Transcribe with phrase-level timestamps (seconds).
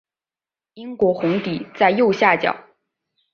[0.73, 2.69] 英国红底则在右下角。